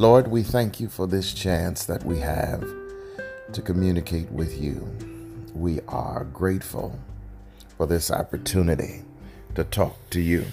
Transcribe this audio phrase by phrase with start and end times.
[0.00, 2.66] Lord, we thank you for this chance that we have
[3.52, 4.88] to communicate with you.
[5.54, 6.98] We are grateful
[7.76, 9.02] for this opportunity
[9.56, 10.46] to talk to you.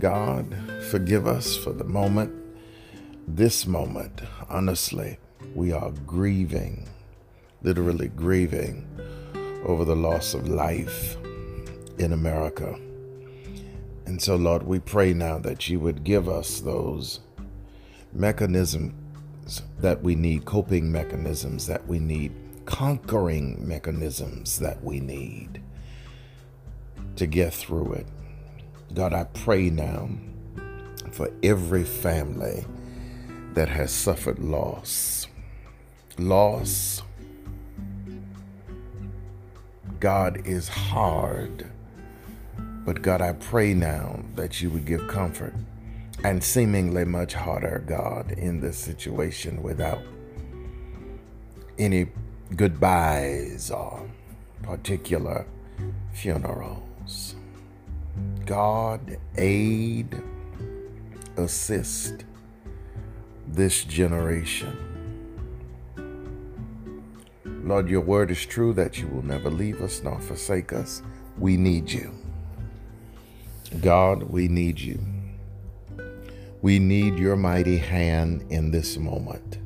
[0.00, 0.56] God,
[0.90, 2.34] forgive us for the moment,
[3.28, 4.22] this moment.
[4.48, 5.16] Honestly,
[5.54, 6.88] we are grieving,
[7.62, 8.88] literally grieving
[9.64, 11.16] over the loss of life
[11.96, 12.76] in America.
[14.04, 17.20] And so, Lord, we pray now that you would give us those
[18.16, 22.32] mechanisms that we need, coping mechanisms that we need,
[22.64, 25.62] conquering mechanisms that we need
[27.16, 28.06] to get through it.
[28.94, 30.08] God, I pray now
[31.12, 32.64] for every family
[33.54, 35.26] that has suffered loss.
[36.18, 37.02] Loss,
[40.00, 41.66] God, is hard.
[42.84, 45.54] But God, I pray now that you would give comfort
[46.24, 50.00] and seemingly much harder, God, in this situation without
[51.78, 52.08] any
[52.54, 54.08] goodbyes or
[54.62, 55.46] particular
[56.12, 57.34] funerals.
[58.46, 60.22] God, aid,
[61.36, 62.24] assist
[63.46, 64.76] this generation.
[67.44, 71.02] Lord, your word is true that you will never leave us nor forsake us.
[71.38, 72.12] We need you.
[73.80, 75.00] God, we need you.
[76.66, 79.58] We need your mighty hand in this moment.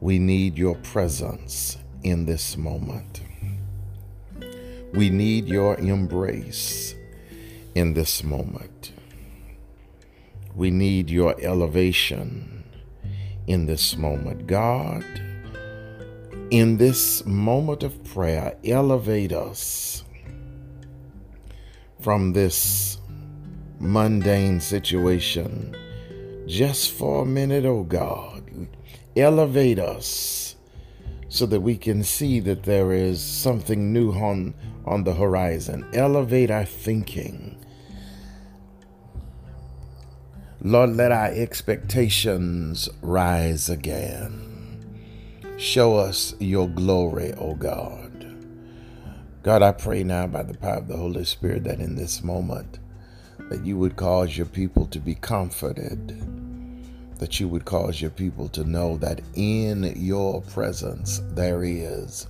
[0.00, 3.20] We need your presence in this moment.
[4.94, 6.94] We need your embrace
[7.74, 8.92] in this moment.
[10.54, 12.64] We need your elevation
[13.46, 14.46] in this moment.
[14.46, 15.04] God,
[16.50, 20.02] in this moment of prayer, elevate us
[22.00, 22.96] from this
[23.82, 25.76] mundane situation
[26.46, 28.68] just for a minute, oh God.
[29.16, 30.56] Elevate us
[31.28, 34.54] so that we can see that there is something new on,
[34.86, 35.86] on the horizon.
[35.92, 37.58] Elevate our thinking.
[40.60, 44.52] Lord, let our expectations rise again.
[45.58, 48.36] Show us your glory, O God.
[49.42, 52.78] God, I pray now by the power of the Holy Spirit that in this moment
[53.48, 56.08] that you would cause your people to be comforted,
[57.18, 62.26] that you would cause your people to know that in your presence there is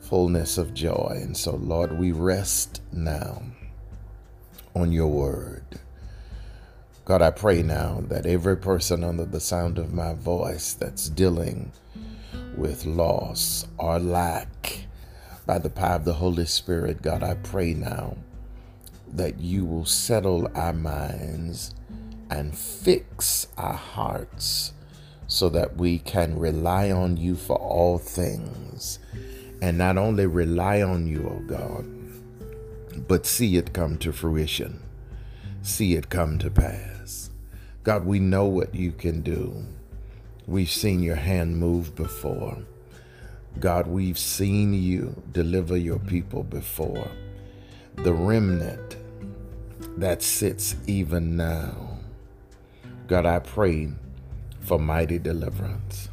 [0.00, 1.18] fullness of joy.
[1.22, 3.42] And so, Lord, we rest now
[4.74, 5.64] on your word.
[7.04, 11.72] God, I pray now that every person under the sound of my voice that's dealing
[12.56, 14.86] with loss or lack,
[15.46, 18.16] by the power of the Holy Spirit, God, I pray now
[19.12, 21.74] that you will settle our minds
[22.30, 24.72] and fix our hearts
[25.26, 28.98] so that we can rely on you for all things.
[29.60, 31.86] And not only rely on you, oh God,
[33.06, 34.82] but see it come to fruition,
[35.62, 37.30] see it come to pass.
[37.82, 39.64] God, we know what you can do.
[40.46, 42.58] We've seen your hand move before.
[43.60, 47.08] God, we've seen you deliver your people before.
[47.96, 48.96] The remnant
[49.96, 51.98] that sits even now.
[53.06, 53.90] God, I pray
[54.60, 56.08] for mighty deliverance.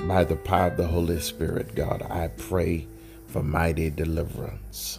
[0.00, 2.86] By the power of the Holy Spirit, God, I pray
[3.26, 4.98] for mighty deliverance.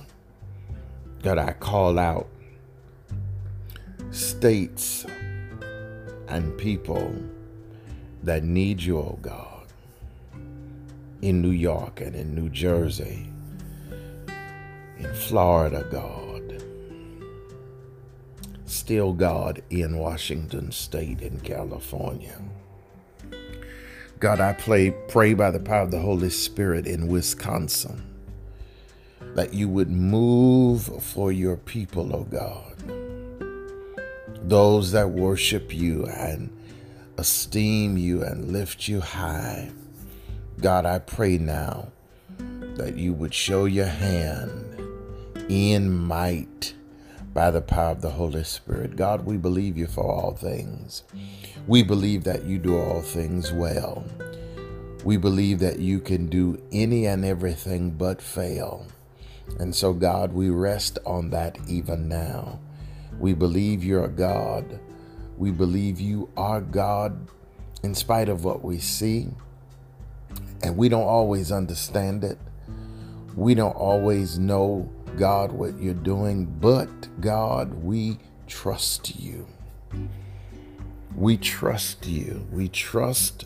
[1.23, 2.27] God, I call out
[4.11, 5.05] states
[6.27, 7.13] and people
[8.23, 9.59] that need you, oh God
[11.21, 13.29] in New York and in New Jersey,
[14.97, 16.28] in Florida, God.
[18.69, 22.39] Still, God, in Washington State in California.
[24.19, 28.03] God, I pray, pray by the power of the Holy Spirit in Wisconsin
[29.33, 32.75] that you would move for your people, O oh God.
[34.47, 36.55] Those that worship you and
[37.17, 39.71] esteem you and lift you high.
[40.61, 41.87] God, I pray now
[42.75, 44.79] that you would show your hand
[45.49, 46.75] in might
[47.39, 48.97] by the power of the Holy Spirit.
[48.97, 51.03] God, we believe you for all things.
[51.67, 54.03] We believe that you do all things well.
[55.05, 58.87] We believe that you can do any and everything but fail.
[59.57, 62.59] And so, God, we rest on that even now.
[63.17, 64.77] We believe you're a God.
[65.37, 67.29] We believe you are God
[67.83, 69.29] in spite of what we see
[70.61, 72.37] and we don't always understand it.
[73.33, 76.87] We don't always know, God, what you're doing, but
[77.19, 79.47] God, we trust you.
[81.13, 82.47] We trust you.
[82.53, 83.43] We trust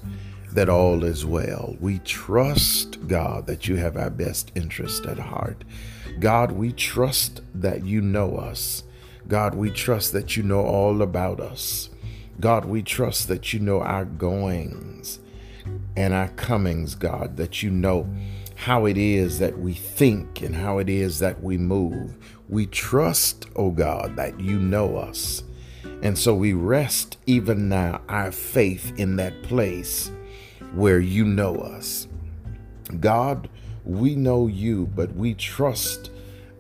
[0.52, 1.76] that all is well.
[1.80, 5.64] We trust, God, that you have our best interest at heart.
[6.20, 8.84] God, we trust that you know us.
[9.28, 11.90] God, we trust that you know all about us.
[12.40, 15.18] God, we trust that you know our goings
[15.98, 18.08] and our comings, God, that you know
[18.56, 22.18] how it is that we think and how it is that we move.
[22.50, 25.44] We trust, oh God, that you know us.
[26.02, 30.12] And so we rest even now our faith in that place
[30.74, 32.08] where you know us.
[33.00, 33.50] God,
[33.86, 36.12] we know you, but we trust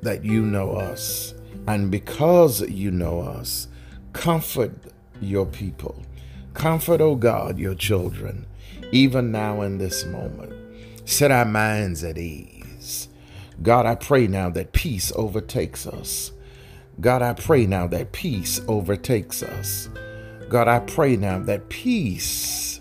[0.01, 1.33] that you know us.
[1.67, 3.67] And because you know us,
[4.13, 4.73] comfort
[5.21, 6.03] your people.
[6.53, 8.45] Comfort, O oh God, your children,
[8.91, 10.62] even now in this moment.
[11.05, 13.09] Set our minds at ease.
[13.61, 16.31] God, I pray now that peace overtakes us.
[16.99, 19.89] God, I pray now that peace overtakes us.
[20.49, 22.79] God, I pray now that peace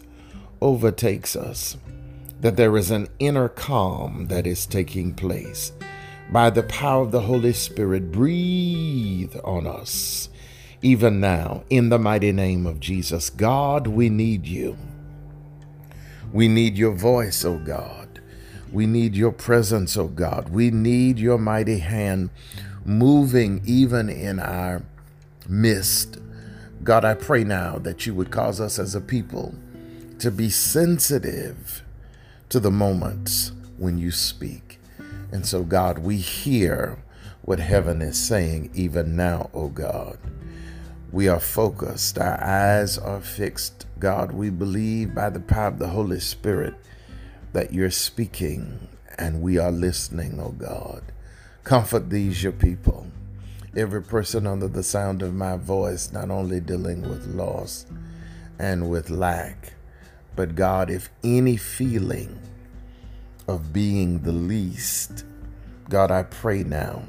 [0.60, 1.76] overtakes us,
[2.40, 5.72] that there is an inner calm that is taking place.
[6.30, 10.28] By the power of the Holy Spirit, breathe on us,
[10.80, 13.30] even now, in the mighty name of Jesus.
[13.30, 14.76] God, we need you.
[16.32, 18.01] We need your voice, O oh God.
[18.72, 20.48] We need your presence, O oh God.
[20.48, 22.30] We need your mighty hand
[22.86, 24.82] moving even in our
[25.46, 26.18] midst.
[26.82, 29.54] God, I pray now that you would cause us as a people
[30.20, 31.82] to be sensitive
[32.48, 34.80] to the moments when you speak.
[35.30, 36.98] And so, God, we hear
[37.42, 40.18] what heaven is saying even now, O oh God.
[41.10, 43.86] We are focused, our eyes are fixed.
[43.98, 46.74] God, we believe by the power of the Holy Spirit
[47.52, 48.88] that you're speaking
[49.18, 51.02] and we are listening, O oh God.
[51.64, 53.06] Comfort these, your people.
[53.76, 57.86] Every person under the sound of my voice, not only dealing with loss
[58.58, 59.74] and with lack,
[60.34, 62.38] but God, if any feeling
[63.48, 65.24] of being the least,
[65.88, 67.02] God, I pray now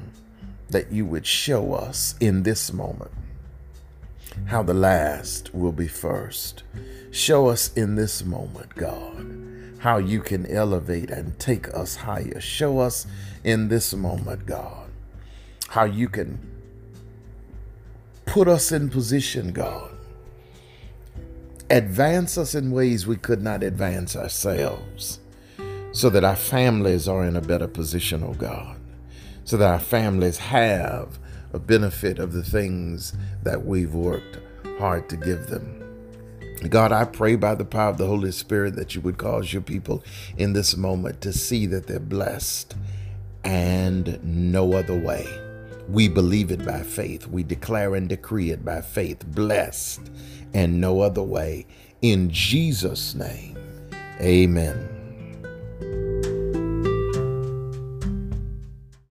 [0.69, 3.12] that you would show us in this moment
[4.46, 6.63] how the last will be first.
[7.12, 9.53] Show us in this moment, God,
[9.84, 12.40] how you can elevate and take us higher.
[12.40, 13.06] Show us
[13.44, 14.90] in this moment, God,
[15.68, 16.40] how you can
[18.26, 19.92] put us in position, God.
[21.70, 25.20] Advance us in ways we could not advance ourselves,
[25.92, 28.80] so that our families are in a better position, oh God,
[29.44, 31.20] so that our families have
[31.52, 33.12] a benefit of the things
[33.44, 34.40] that we've worked
[34.80, 35.83] hard to give them.
[36.69, 39.62] God, I pray by the power of the Holy Spirit that you would cause your
[39.62, 40.04] people
[40.38, 42.75] in this moment to see that they're blessed
[43.44, 45.27] and no other way.
[45.89, 47.27] We believe it by faith.
[47.27, 50.01] We declare and decree it by faith, blessed
[50.54, 51.65] and no other way.
[52.01, 53.57] In Jesus' name,
[54.21, 54.93] amen.